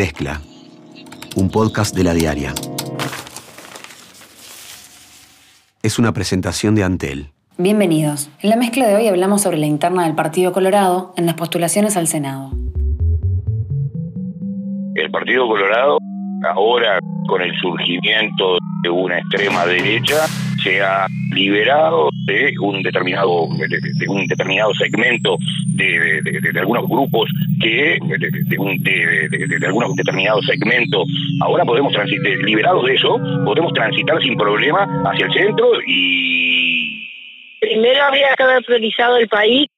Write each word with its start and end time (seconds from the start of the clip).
Mezcla, 0.00 0.40
un 1.36 1.50
podcast 1.50 1.94
de 1.94 2.04
la 2.04 2.14
diaria. 2.14 2.54
Es 5.82 5.98
una 5.98 6.14
presentación 6.14 6.74
de 6.74 6.84
Antel. 6.84 7.28
Bienvenidos. 7.58 8.30
En 8.40 8.48
la 8.48 8.56
mezcla 8.56 8.86
de 8.88 8.96
hoy 8.96 9.08
hablamos 9.08 9.42
sobre 9.42 9.58
la 9.58 9.66
interna 9.66 10.04
del 10.04 10.14
Partido 10.14 10.52
Colorado 10.52 11.12
en 11.18 11.26
las 11.26 11.34
postulaciones 11.34 11.98
al 11.98 12.06
Senado. 12.06 12.50
El 14.94 15.10
Partido 15.10 15.46
Colorado, 15.46 15.98
ahora 16.48 16.98
con 17.28 17.42
el 17.42 17.54
surgimiento 17.60 18.56
de 18.82 18.88
una 18.88 19.18
extrema 19.18 19.66
derecha, 19.66 20.24
se 20.62 20.80
ha 20.82 21.06
liberado 21.32 22.10
de 22.26 22.54
un 22.60 22.82
determinado 22.82 23.48
de, 23.56 24.08
un 24.08 24.26
determinado 24.26 24.72
segmento 24.74 25.36
de, 25.66 26.20
algunos 26.58 26.88
grupos 26.88 27.30
que 27.60 27.98
de, 28.00 29.66
algunos 29.66 29.94
determinados 29.96 30.44
segmentos 30.46 31.08
ahora 31.40 31.64
podemos 31.64 31.92
transitar 31.92 32.32
liberados 32.44 32.84
de 32.86 32.94
eso 32.94 33.18
podemos 33.44 33.72
transitar 33.72 34.20
sin 34.22 34.36
problema 34.36 34.86
hacia 35.04 35.26
el 35.26 35.32
centro 35.32 35.66
y 35.86 37.06
primero 37.60 38.02
habría 38.04 38.34
que 38.36 38.42
haber 38.42 38.64
priorizado 38.64 39.16
el 39.16 39.28
país 39.28 39.68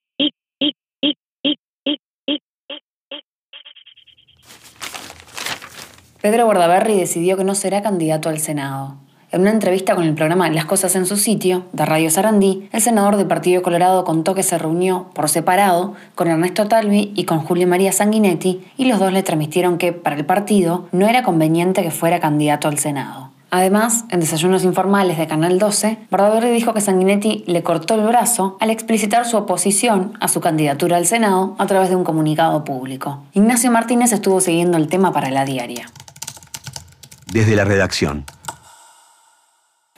Pedro 6.23 6.47
Bordaberry 6.47 6.95
decidió 6.95 7.37
que 7.37 7.43
no 7.43 7.57
será 7.57 7.83
candidato 7.83 8.29
al 8.29 8.39
Senado. 8.39 9.02
En 9.33 9.41
una 9.41 9.51
entrevista 9.51 9.95
con 9.95 10.05
el 10.05 10.13
programa 10.13 10.51
Las 10.51 10.67
Cosas 10.67 10.95
en 10.95 11.07
su 11.07 11.17
sitio, 11.17 11.65
de 11.73 11.87
Radio 11.87 12.11
Sarandí, 12.11 12.69
el 12.71 12.83
senador 12.83 13.17
del 13.17 13.27
Partido 13.27 13.63
Colorado 13.63 14.05
contó 14.05 14.35
que 14.35 14.43
se 14.43 14.59
reunió 14.59 15.07
por 15.15 15.31
separado 15.31 15.95
con 16.15 16.29
Ernesto 16.29 16.69
Talvi 16.69 17.13
y 17.17 17.25
con 17.25 17.39
Julio 17.39 17.67
María 17.67 17.93
Sanguinetti 17.93 18.63
y 18.77 18.85
los 18.85 19.01
dos 19.01 19.11
le 19.11 19.23
transmitieron 19.23 19.79
que, 19.79 19.95
para 19.95 20.17
el 20.17 20.27
partido, 20.27 20.87
no 20.93 21.09
era 21.09 21.23
conveniente 21.23 21.83
que 21.83 21.91
fuera 21.91 22.21
candidato 22.21 22.69
al 22.69 22.79
Senado. 22.79 23.31
Además, 23.51 24.05
en 24.11 24.21
desayunos 24.21 24.65
informales 24.65 25.17
de 25.17 25.27
Canal 25.27 25.59
12, 25.59 25.97
Bardaverri 26.11 26.51
dijo 26.51 26.75
que 26.75 26.83
Sanguinetti 26.83 27.45
le 27.47 27.63
cortó 27.63 27.95
el 27.95 28.07
brazo 28.07 28.59
al 28.61 28.69
explicitar 28.69 29.25
su 29.25 29.39
oposición 29.39 30.13
a 30.21 30.29
su 30.29 30.43
candidatura 30.43 30.99
al 30.99 31.07
Senado 31.07 31.57
a 31.59 31.65
través 31.67 31.89
de 31.89 31.97
un 31.97 32.05
comunicado 32.05 32.65
público. 32.65 33.23
Ignacio 33.33 33.71
Martínez 33.71 34.13
estuvo 34.13 34.43
siguiendo 34.43 34.77
el 34.77 34.89
tema 34.89 35.11
para 35.11 35.31
la 35.31 35.47
diaria. 35.47 35.89
Desde 37.33 37.57
la 37.57 37.65
redacción. 37.65 38.27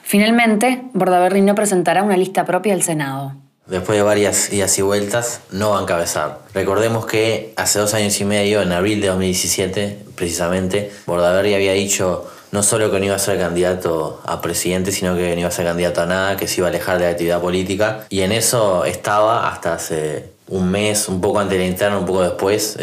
Finalmente, 0.07 0.83
Bordaberry 0.93 1.41
no 1.41 1.55
presentará 1.55 2.03
una 2.03 2.15
lista 2.15 2.45
propia 2.45 2.75
al 2.75 2.83
Senado. 2.83 3.33
Después 3.65 3.97
de 3.97 4.03
varias 4.03 4.53
idas 4.53 4.77
y 4.77 4.83
vueltas, 4.83 5.41
no 5.51 5.71
va 5.71 5.79
a 5.79 5.81
encabezar. 5.81 6.41
Recordemos 6.53 7.07
que 7.07 7.53
hace 7.55 7.79
dos 7.79 7.95
años 7.95 8.21
y 8.21 8.23
medio, 8.23 8.61
en 8.61 8.71
abril 8.71 9.01
de 9.01 9.07
2017, 9.07 9.97
precisamente, 10.15 10.91
Bordaberry 11.07 11.55
había 11.55 11.73
dicho 11.73 12.29
no 12.51 12.61
solo 12.61 12.91
que 12.91 12.99
no 12.99 13.05
iba 13.05 13.15
a 13.15 13.19
ser 13.19 13.39
candidato 13.39 14.21
a 14.25 14.41
presidente, 14.41 14.91
sino 14.91 15.15
que 15.15 15.33
no 15.33 15.39
iba 15.39 15.49
a 15.49 15.51
ser 15.51 15.65
candidato 15.65 16.01
a 16.01 16.05
nada, 16.05 16.37
que 16.37 16.47
se 16.47 16.61
iba 16.61 16.67
a 16.67 16.69
alejar 16.69 16.99
de 16.99 17.05
la 17.05 17.09
actividad 17.09 17.41
política. 17.41 18.05
Y 18.09 18.21
en 18.21 18.31
eso 18.31 18.85
estaba 18.85 19.49
hasta 19.49 19.73
hace 19.73 20.29
un 20.47 20.69
mes, 20.69 21.09
un 21.09 21.19
poco 21.19 21.39
antes 21.39 21.57
de 21.57 21.63
la 21.63 21.69
interna, 21.69 21.97
un 21.97 22.05
poco 22.05 22.21
después, 22.21 22.77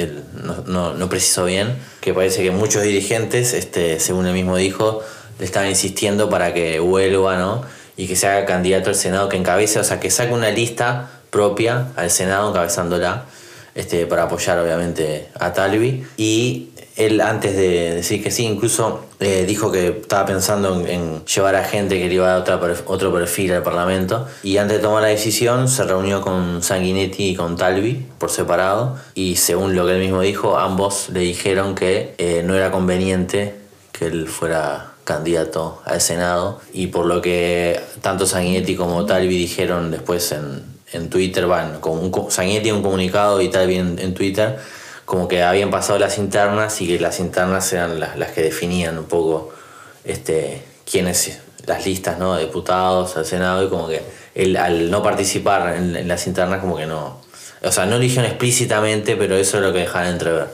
no, 0.67 0.95
no, 0.95 1.09
precisó 1.09 1.45
bien, 1.45 1.77
que 2.01 2.13
parece 2.13 2.43
que 2.43 2.51
muchos 2.51 2.83
dirigentes, 2.83 3.55
este, 3.55 4.01
según 4.01 4.27
él 4.27 4.35
mismo 4.35 4.57
dijo, 4.57 5.03
le 5.43 5.47
estaban 5.47 5.69
insistiendo 5.69 6.31
para 6.31 6.55
que 6.55 6.79
vuelva, 6.79 7.37
¿no? 7.37 7.63
Y 7.97 8.07
que 8.07 8.15
se 8.15 8.29
haga 8.29 8.47
candidato 8.47 8.91
al 8.91 8.95
Senado, 8.95 9.29
que 9.29 9.37
encabece, 9.37 9.81
o 9.81 9.85
sea, 9.85 9.99
que 9.99 10.09
saque 10.09 10.33
una 10.33 10.51
lista 10.51 11.11
propia 11.31 11.89
al 11.97 12.13
Senado 12.13 12.51
encabezándola, 12.51 13.25
este, 13.75 14.07
para 14.07 14.23
apoyar 14.23 14.61
obviamente 14.61 15.31
a 15.41 15.53
Talvi. 15.53 16.07
Y 16.17 16.69
él 16.95 17.21
antes 17.21 17.57
de 17.57 17.97
decir 17.97 18.23
que 18.23 18.31
sí, 18.31 18.45
incluso 18.45 19.07
eh, 19.19 19.45
dijo 19.45 19.73
que 19.73 19.89
estaba 19.89 20.27
pensando 20.27 20.87
en, 20.87 21.25
llevar 21.25 21.57
a 21.57 21.65
gente 21.65 21.99
que 21.99 22.07
le 22.07 22.15
iba 22.15 22.33
a 22.33 22.41
dar 22.43 22.77
otro 22.87 23.13
perfil 23.13 23.53
al 23.53 23.65
Parlamento. 23.65 24.29
Y 24.45 24.59
antes 24.59 24.77
de 24.77 24.83
tomar 24.85 25.03
la 25.03 25.09
decisión 25.09 25.67
se 25.67 25.83
reunió 25.83 26.21
con 26.21 26.63
Sanguinetti 26.63 27.31
y 27.31 27.35
con 27.35 27.57
Talvi 27.57 28.07
por 28.17 28.31
separado. 28.31 28.97
Y 29.17 29.35
según 29.35 29.75
lo 29.75 29.87
que 29.87 29.95
él 29.95 29.99
mismo 29.99 30.21
dijo, 30.21 30.57
ambos 30.57 31.09
le 31.09 31.19
dijeron 31.19 31.75
que 31.75 32.15
eh, 32.19 32.45
no 32.47 32.55
era 32.55 32.71
conveniente 32.71 33.57
que 33.91 34.07
él 34.07 34.29
fuera 34.29 34.92
candidato 35.05 35.83
al 35.85 36.01
Senado 36.01 36.61
y 36.73 36.89
por 36.89 37.07
lo 37.07 37.21
que 37.21 37.81
tanto 38.01 38.27
Sanguinetti 38.27 38.77
como 38.77 39.05
Talvi 39.05 39.37
dijeron 39.37 39.91
después 39.91 40.33
en, 40.33 40.63
en 40.93 41.11
Twitter, 41.11 41.47
van, 41.47 41.81
como 41.81 42.01
un, 42.01 42.13
un 42.13 42.83
comunicado 42.83 43.41
y 43.41 43.49
Talvi 43.49 43.77
en, 43.77 44.15
Twitter, 44.15 44.59
como 45.05 45.29
que 45.29 45.43
habían 45.43 45.71
pasado 45.71 45.99
las 45.99 46.19
internas 46.19 46.81
y 46.81 46.87
que 46.87 47.01
las 47.01 47.21
internas 47.21 47.73
eran 47.73 47.99
las, 47.99 48.17
las 48.17 48.31
que 48.33 48.43
definían 48.43 48.99
un 48.99 49.07
poco 49.07 49.51
este, 50.05 50.63
quiénes, 50.91 51.41
las 51.67 51.85
listas 51.87 52.19
¿no? 52.19 52.37
de 52.37 52.45
diputados 52.47 53.17
al 53.17 53.27
Senado 53.27 53.65
y 53.65 53.69
como 53.69 53.89
que 53.89 54.03
él, 54.35 54.57
al 54.57 54.91
no 54.91 55.03
participar 55.03 55.77
en, 55.77 55.97
en 55.97 56.09
las 56.09 56.27
internas 56.27 56.61
como 56.61 56.77
que 56.77 56.87
no, 56.87 57.21
o 57.63 57.71
sea, 57.71 57.87
no 57.87 57.97
eligieron 57.97 58.27
explícitamente, 58.27 59.17
pero 59.17 59.37
eso 59.37 59.59
es 59.59 59.63
lo 59.63 59.73
que 59.73 59.81
dejaban 59.81 60.09
entrever. 60.09 60.49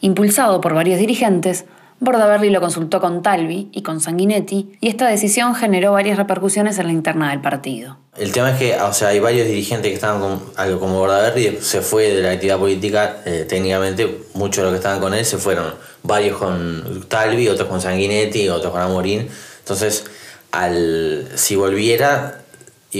Impulsado 0.00 0.60
por 0.60 0.74
varios 0.74 0.98
dirigentes, 0.98 1.64
Bordaberry 2.00 2.48
lo 2.48 2.62
consultó 2.62 2.98
con 2.98 3.22
Talvi 3.22 3.68
y 3.72 3.82
con 3.82 4.00
Sanguinetti 4.00 4.72
y 4.80 4.88
esta 4.88 5.06
decisión 5.06 5.54
generó 5.54 5.92
varias 5.92 6.16
repercusiones 6.16 6.78
en 6.78 6.86
la 6.86 6.92
interna 6.92 7.30
del 7.30 7.42
partido. 7.42 7.98
El 8.16 8.32
tema 8.32 8.52
es 8.52 8.58
que 8.58 8.74
o 8.80 8.92
sea, 8.94 9.08
hay 9.08 9.20
varios 9.20 9.46
dirigentes 9.46 9.90
que 9.90 9.94
estaban 9.94 10.20
con 10.20 10.42
algo 10.56 10.80
como 10.80 10.98
Bordaberry, 10.98 11.58
se 11.60 11.82
fue 11.82 12.10
de 12.14 12.22
la 12.22 12.30
actividad 12.32 12.58
política, 12.58 13.18
eh, 13.26 13.44
técnicamente 13.46 14.22
muchos 14.32 14.56
de 14.56 14.62
los 14.62 14.72
que 14.72 14.78
estaban 14.78 14.98
con 14.98 15.12
él 15.12 15.26
se 15.26 15.36
fueron, 15.36 15.74
varios 16.02 16.38
con 16.38 17.04
Talvi, 17.06 17.48
otros 17.48 17.68
con 17.68 17.82
Sanguinetti, 17.82 18.48
otros 18.48 18.72
con 18.72 18.80
Amorín. 18.80 19.28
Entonces, 19.58 20.04
al, 20.52 21.28
si 21.34 21.54
volviera, 21.54 22.40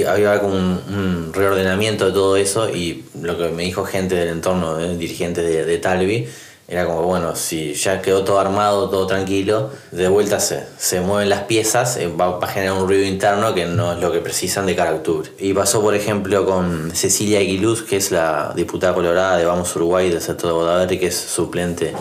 había 0.07 0.41
como 0.41 0.55
un, 0.55 1.33
reordenamiento 1.33 2.07
de 2.07 2.13
todo 2.13 2.37
eso 2.37 2.69
y 2.69 3.07
lo 3.21 3.39
que 3.39 3.49
me 3.49 3.65
dijo 3.65 3.85
gente 3.85 4.15
del 4.15 4.29
entorno, 4.29 4.79
eh, 4.79 4.97
dirigentes 4.97 5.45
de, 5.45 5.65
de 5.65 5.79
Talvi, 5.79 6.29
era 6.71 6.87
como, 6.87 7.03
bueno, 7.03 7.35
si 7.35 7.75
ya 7.75 8.01
quedó 8.01 8.23
todo 8.23 8.39
armado, 8.39 8.89
todo 8.91 9.05
tranquilo, 9.05 9.71
de 9.91 10.07
vuelta 10.07 10.39
se, 10.39 10.65
se 10.79 11.01
mueven 11.01 11.29
las 11.29 11.43
piezas, 11.43 11.97
eh, 11.97 12.07
va, 12.07 12.39
a 12.41 12.47
generar 12.47 12.75
un 12.75 12.87
ruido 12.87 13.05
interno 13.05 13.53
que 13.55 13.67
no 13.67 13.93
es 13.93 13.99
lo 13.99 14.13
que 14.13 14.21
precisan 14.21 14.67
de 14.67 14.77
cara 14.77 14.91
a 14.91 14.95
octubre. 14.95 15.29
Y 15.41 15.53
pasó, 15.53 15.83
por 15.83 15.97
ejemplo, 15.97 16.47
con 16.47 16.93
Cecilia 16.95 17.41
Aguiluz, 17.41 17.83
que 17.83 17.97
es 17.97 18.13
la 18.13 18.53
diputada 18.55 18.95
colorada 18.95 19.37
de 19.37 19.47
Vamos 19.47 19.75
Uruguay 19.75 20.11
del 20.11 20.21
sector 20.21 20.51
de 20.51 20.55
Bodaverri, 20.55 20.99
que 21.01 21.09
es 21.09 21.17
suplente 21.17 21.93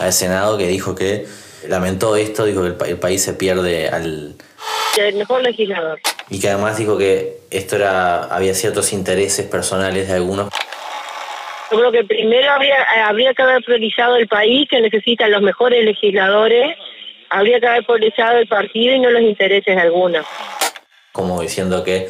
al 0.00 0.12
Senado, 0.14 0.56
que 0.56 0.68
dijo 0.68 0.94
que 0.94 1.26
lamentó 1.68 2.16
esto, 2.16 2.46
dijo 2.46 2.62
que 2.62 2.88
el, 2.88 2.98
país 2.98 3.22
se 3.22 3.34
pierde 3.34 3.90
al... 3.90 4.36
El 4.96 5.16
mejor 5.16 5.42
legislador. 5.42 6.00
Y 6.30 6.40
que 6.40 6.48
además 6.48 6.78
dijo 6.78 6.96
que 6.96 7.40
esto 7.50 7.76
era 7.76 8.24
había 8.24 8.54
ciertos 8.54 8.94
intereses 8.94 9.46
personales 9.46 10.08
de 10.08 10.14
algunos 10.14 10.48
yo 11.74 11.80
creo 11.80 11.92
que 11.92 12.04
primero 12.04 12.52
habría, 12.52 12.86
habría 13.06 13.34
que 13.34 13.42
haber 13.42 13.64
priorizado 13.64 14.16
el 14.16 14.28
país, 14.28 14.68
que 14.68 14.80
necesita 14.80 15.26
los 15.26 15.42
mejores 15.42 15.84
legisladores, 15.84 16.76
habría 17.30 17.58
que 17.58 17.66
haber 17.66 17.84
priorizado 17.84 18.38
el 18.38 18.46
partido 18.46 18.94
y 18.94 19.00
no 19.00 19.10
los 19.10 19.22
intereses 19.22 19.74
de 19.74 19.82
algunos. 19.82 20.24
Como 21.10 21.40
diciendo 21.40 21.82
que, 21.82 22.08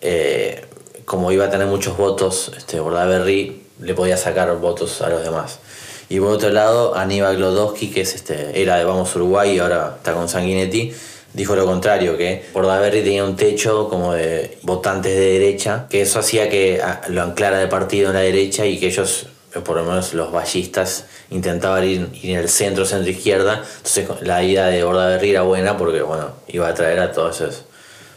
eh, 0.00 0.64
como 1.04 1.30
iba 1.30 1.44
a 1.44 1.50
tener 1.50 1.66
muchos 1.66 1.96
votos, 1.96 2.52
este, 2.56 2.80
Bordaberry 2.80 3.62
le 3.80 3.94
podía 3.94 4.16
sacar 4.16 4.54
votos 4.56 5.02
a 5.02 5.10
los 5.10 5.22
demás. 5.22 5.60
Y 6.08 6.18
por 6.18 6.28
otro 6.28 6.50
lado, 6.50 6.94
Aníbal 6.94 7.36
Glodowski, 7.36 7.90
que 7.90 8.02
es 8.02 8.14
este, 8.14 8.62
era 8.62 8.76
de 8.76 8.84
Vamos 8.84 9.14
Uruguay 9.14 9.56
y 9.56 9.58
ahora 9.58 9.96
está 9.98 10.14
con 10.14 10.28
Sanguinetti, 10.28 10.92
dijo 11.34 11.56
lo 11.56 11.64
contrario, 11.64 12.16
que 12.16 12.44
Bordaberry 12.52 13.02
tenía 13.02 13.24
un 13.24 13.36
techo 13.36 13.88
como 13.88 14.14
de 14.14 14.58
votantes 14.62 15.14
de 15.14 15.38
derecha, 15.38 15.86
que 15.90 16.02
eso 16.02 16.18
hacía 16.18 16.48
que 16.48 16.80
ah, 16.82 17.00
lo 17.08 17.22
anclara 17.22 17.58
de 17.58 17.68
partido 17.68 18.08
en 18.08 18.14
la 18.14 18.20
derecha 18.20 18.66
y 18.66 18.78
que 18.78 18.86
ellos, 18.86 19.28
por 19.64 19.76
lo 19.76 19.84
menos 19.84 20.14
los 20.14 20.32
ballistas, 20.32 21.08
intentaban 21.30 21.84
ir, 21.84 22.08
en 22.22 22.38
el 22.38 22.48
centro, 22.48 22.84
centro 22.84 23.10
izquierda. 23.10 23.62
Entonces 23.76 24.08
la 24.22 24.42
idea 24.42 24.66
de 24.66 24.84
Bordaberry 24.84 25.30
era 25.30 25.42
buena 25.42 25.76
porque 25.76 26.02
bueno, 26.02 26.32
iba 26.48 26.66
a 26.66 26.70
atraer 26.70 27.00
a 27.00 27.12
todos 27.12 27.40
esos 27.40 27.68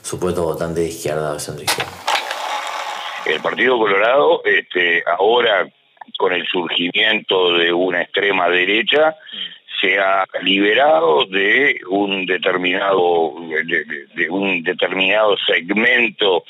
supuestos 0.01 0.43
votantes 0.43 0.83
de 0.83 0.89
izquierda 0.89 1.31
o 1.31 1.39
centro 1.39 1.63
izquierda. 1.63 1.91
El 3.25 3.41
Partido 3.41 3.79
Colorado, 3.79 4.41
este, 4.45 5.03
ahora 5.17 5.67
con 6.17 6.31
el 6.31 6.45
surgimiento 6.45 7.57
de 7.57 7.73
una 7.73 8.03
extrema 8.03 8.47
derecha, 8.49 9.15
se 9.79 9.99
ha 9.99 10.25
liberado 10.41 11.25
de 11.25 11.79
un 11.89 12.25
determinado 12.25 13.33
de, 14.15 14.29
un 14.29 14.63
determinado 14.63 15.35
segmento 15.45 16.43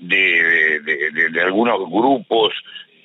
de, 0.00 0.80
de, 1.30 1.42
algunos 1.42 1.88
grupos 1.90 2.52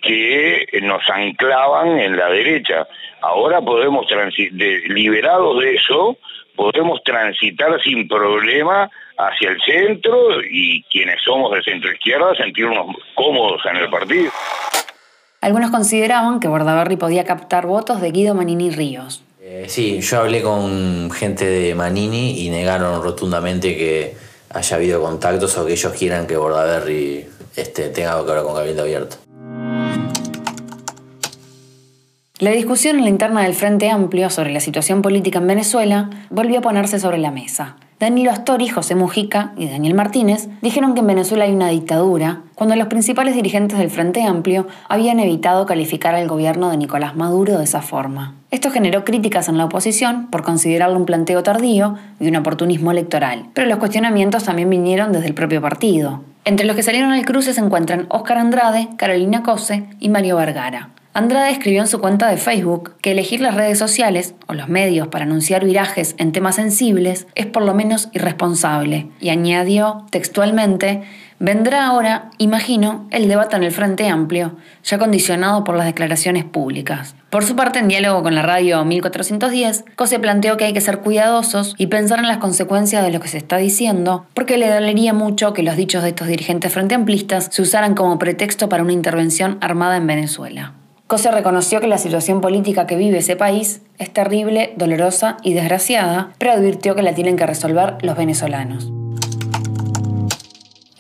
que 0.02 0.68
nos 0.82 1.08
anclaban 1.10 2.00
en 2.00 2.18
la 2.18 2.30
derecha. 2.30 2.88
Ahora 3.22 3.62
podemos 3.62 4.08
liberados 4.52 5.60
de 5.62 5.76
eso, 5.76 6.18
podemos 6.56 7.04
transitar 7.04 7.82
sin 7.82 8.08
problema 8.08 8.90
hacia 9.18 9.52
el 9.52 9.62
centro 9.62 10.42
y 10.44 10.84
quienes 10.84 11.22
somos 11.24 11.54
de 11.54 11.62
centro 11.62 11.92
izquierda 11.92 12.36
sentirnos 12.36 12.96
cómodos 13.16 13.62
en 13.66 13.78
el 13.78 13.90
partido. 13.90 14.32
Algunos 15.42 15.72
consideraban 15.72 16.40
que 16.40 16.48
Bordaberry 16.48 16.98
podía 16.98 17.26
captar 17.26 17.66
votos 17.66 18.00
de 18.00 18.12
Guido 18.12 18.36
Manini 18.36 18.70
Ríos, 18.70 19.24
Eh, 19.54 19.66
sí, 19.68 20.00
yo 20.00 20.20
hablé 20.20 20.42
con 20.42 21.12
gente 21.12 21.46
de 21.46 21.76
Manini 21.76 22.40
y 22.40 22.50
negaron 22.50 23.04
rotundamente 23.04 23.76
que 23.76 24.16
haya 24.50 24.78
habido 24.78 25.02
contactos 25.02 25.58
o 25.58 25.66
que 25.66 25.74
ellos 25.74 25.92
quieran 25.92 26.26
que 26.26 26.38
Bordaberry 26.38 27.28
este, 27.58 27.90
tenga 27.90 28.14
algo 28.14 28.26
que 28.26 28.32
ver 28.32 28.44
con 28.44 28.56
Cabildo 28.56 28.84
Abierto. 28.84 29.18
La 32.40 32.52
discusión 32.52 33.00
en 33.00 33.04
la 33.04 33.10
interna 33.10 33.44
del 33.44 33.54
Frente 33.54 33.90
Amplio 33.90 34.30
sobre 34.30 34.54
la 34.54 34.62
situación 34.62 35.02
política 35.02 35.40
en 35.40 35.48
Venezuela 35.48 36.10
volvió 36.30 36.60
a 36.60 36.62
ponerse 36.62 36.98
sobre 36.98 37.18
la 37.18 37.32
mesa. 37.32 37.76
Danilo 38.02 38.32
Astori, 38.32 38.68
José 38.68 38.96
Mujica 38.96 39.52
y 39.58 39.70
Daniel 39.70 39.94
Martínez 39.94 40.50
dijeron 40.64 40.96
que 40.96 41.02
en 41.02 41.06
Venezuela 41.06 41.46
hay 41.46 41.54
una 41.54 41.70
dictadura, 41.70 42.42
cuando 42.56 42.76
los 42.76 42.88
principales 42.88 43.36
dirigentes 43.36 43.78
del 43.78 43.92
Frente 43.92 44.24
Amplio 44.24 44.66
habían 44.90 45.20
evitado 45.20 45.68
calificar 45.68 46.16
al 46.16 46.28
gobierno 46.28 46.72
de 46.72 46.78
Nicolás 46.78 47.16
Maduro 47.16 47.60
de 47.60 47.64
esa 47.64 47.84
forma. 47.84 48.34
Esto 48.50 48.72
generó 48.72 49.06
críticas 49.06 49.50
en 49.50 49.60
la 49.60 49.66
oposición 49.66 50.32
por 50.32 50.42
considerarlo 50.42 50.98
un 50.98 51.06
planteo 51.06 51.44
tardío 51.44 51.96
y 52.20 52.28
un 52.28 52.38
oportunismo 52.38 52.90
electoral, 52.90 53.46
pero 53.54 53.68
los 53.68 53.78
cuestionamientos 53.78 54.46
también 54.46 54.72
vinieron 54.72 55.12
desde 55.12 55.28
el 55.28 55.36
propio 55.36 55.62
partido. 55.62 56.24
Entre 56.44 56.66
los 56.66 56.76
que 56.76 56.82
salieron 56.82 57.12
al 57.12 57.24
cruce 57.24 57.54
se 57.54 57.62
encuentran 57.62 58.08
Óscar 58.10 58.40
Andrade, 58.40 58.90
Carolina 58.98 59.44
Cose 59.44 59.84
y 60.00 60.10
Mario 60.10 60.38
Vergara. 60.38 60.90
Andrade 61.14 61.52
escribió 61.52 61.82
en 61.82 61.88
su 61.88 62.00
cuenta 62.00 62.30
de 62.30 62.38
Facebook 62.38 62.96
que 63.02 63.12
elegir 63.12 63.42
las 63.42 63.56
redes 63.56 63.78
sociales 63.78 64.34
o 64.48 64.54
los 64.54 64.70
medios 64.70 65.10
para 65.10 65.26
anunciar 65.26 65.66
virajes 65.66 66.16
en 66.18 66.32
temas 66.32 66.56
sensibles 66.56 67.28
es 67.36 67.48
por 67.48 67.64
lo 67.64 67.74
menos 67.74 68.10
irresponsable 68.14 69.10
y 69.20 69.30
añadió 69.30 70.06
textualmente 70.10 71.04
Vendrá 71.44 71.88
ahora, 71.88 72.30
imagino, 72.38 73.08
el 73.10 73.28
debate 73.28 73.56
en 73.56 73.64
el 73.64 73.72
Frente 73.72 74.08
Amplio, 74.08 74.58
ya 74.84 75.00
condicionado 75.00 75.64
por 75.64 75.76
las 75.76 75.88
declaraciones 75.88 76.46
públicas. 76.46 77.16
Por 77.32 77.44
su 77.44 77.56
parte, 77.56 77.80
en 77.80 77.88
diálogo 77.88 78.22
con 78.22 78.36
la 78.36 78.44
radio 78.44 78.86
1410, 78.86 79.86
Cose 79.96 80.20
planteó 80.20 80.56
que 80.56 80.66
hay 80.66 80.74
que 80.74 80.82
ser 80.82 81.00
cuidadosos 81.00 81.74
y 81.80 81.88
pensar 81.88 82.20
en 82.20 82.28
las 82.28 82.38
consecuencias 82.38 83.04
de 83.04 83.10
lo 83.10 83.20
que 83.20 83.28
se 83.28 83.40
está 83.40 83.58
diciendo, 83.58 84.28
porque 84.36 84.60
le 84.60 84.70
dolería 84.70 85.16
mucho 85.16 85.52
que 85.54 85.64
los 85.64 85.76
dichos 85.76 86.04
de 86.04 86.10
estos 86.10 86.28
dirigentes 86.28 86.72
frente 86.72 86.94
amplistas 86.94 87.48
se 87.50 87.64
usaran 87.64 87.96
como 87.96 88.20
pretexto 88.20 88.70
para 88.70 88.84
una 88.84 88.94
intervención 88.94 89.58
armada 89.62 89.98
en 89.98 90.06
Venezuela. 90.06 90.76
Cose 91.12 91.30
reconoció 91.30 91.82
que 91.82 91.88
la 91.88 91.98
situación 91.98 92.40
política 92.40 92.88
que 92.88 92.96
vive 92.96 93.18
ese 93.18 93.36
país 93.36 93.82
es 93.98 94.14
terrible, 94.14 94.72
dolorosa 94.78 95.36
y 95.44 95.54
desgraciada, 95.54 96.32
pero 96.38 96.54
advirtió 96.54 96.96
que 96.96 97.02
la 97.02 97.14
tienen 97.14 97.36
que 97.36 97.46
resolver 97.46 97.98
los 98.02 98.16
venezolanos. 98.16 98.94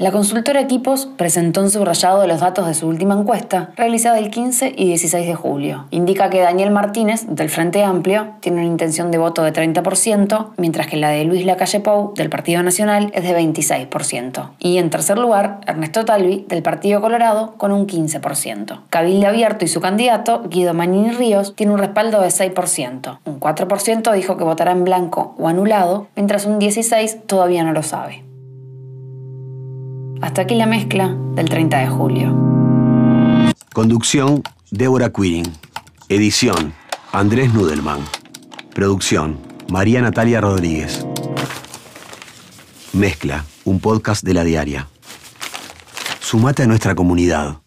La 0.01 0.11
consultora 0.11 0.59
Equipos 0.59 1.07
presentó 1.15 1.61
un 1.61 1.69
subrayado 1.69 2.21
de 2.21 2.27
los 2.27 2.39
datos 2.39 2.65
de 2.65 2.73
su 2.73 2.87
última 2.87 3.13
encuesta, 3.13 3.69
realizada 3.75 4.17
el 4.17 4.31
15 4.31 4.73
y 4.75 4.87
16 4.87 5.27
de 5.27 5.35
julio. 5.35 5.85
Indica 5.91 6.31
que 6.31 6.39
Daniel 6.39 6.71
Martínez, 6.71 7.27
del 7.27 7.51
Frente 7.51 7.83
Amplio, 7.83 8.29
tiene 8.39 8.61
una 8.61 8.67
intención 8.67 9.11
de 9.11 9.19
voto 9.19 9.43
de 9.43 9.53
30%, 9.53 10.53
mientras 10.57 10.87
que 10.87 10.97
la 10.97 11.11
de 11.11 11.23
Luis 11.23 11.45
Lacalle 11.45 11.81
Pou, 11.81 12.15
del 12.15 12.31
Partido 12.31 12.63
Nacional, 12.63 13.11
es 13.13 13.21
de 13.21 13.37
26%. 13.37 14.49
Y 14.57 14.79
en 14.79 14.89
tercer 14.89 15.19
lugar, 15.19 15.61
Ernesto 15.67 16.03
Talvi, 16.03 16.47
del 16.49 16.63
Partido 16.63 16.99
Colorado, 16.99 17.53
con 17.57 17.71
un 17.71 17.85
15%. 17.85 18.79
Cabilde 18.89 19.27
Abierto 19.27 19.65
y 19.65 19.67
su 19.67 19.81
candidato, 19.81 20.41
Guido 20.49 20.73
Manini 20.73 21.11
Ríos, 21.11 21.55
tiene 21.55 21.73
un 21.73 21.77
respaldo 21.77 22.21
de 22.21 22.29
6%. 22.29 23.19
Un 23.25 23.39
4% 23.39 24.13
dijo 24.15 24.35
que 24.35 24.43
votará 24.43 24.71
en 24.71 24.83
blanco 24.83 25.35
o 25.37 25.47
anulado, 25.47 26.07
mientras 26.15 26.47
un 26.47 26.59
16% 26.59 27.27
todavía 27.27 27.63
no 27.63 27.71
lo 27.71 27.83
sabe. 27.83 28.30
Hasta 30.21 30.43
aquí 30.43 30.55
la 30.55 30.67
mezcla 30.67 31.15
del 31.33 31.49
30 31.49 31.79
de 31.79 31.87
julio. 31.87 33.53
Conducción, 33.73 34.43
Débora 34.69 35.11
Quirin. 35.11 35.45
Edición, 36.09 36.73
Andrés 37.11 37.53
Nudelman. 37.53 38.01
Producción, 38.75 39.39
María 39.69 40.01
Natalia 40.01 40.39
Rodríguez. 40.39 41.05
Mezcla, 42.93 43.45
un 43.65 43.79
podcast 43.79 44.23
de 44.23 44.33
la 44.33 44.43
diaria. 44.43 44.87
Sumate 46.19 46.63
a 46.63 46.67
nuestra 46.67 46.93
comunidad. 46.93 47.61